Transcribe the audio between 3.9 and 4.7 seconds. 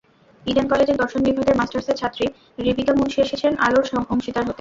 অংশীদার হতে।